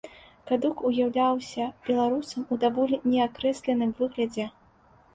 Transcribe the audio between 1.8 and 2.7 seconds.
беларусам у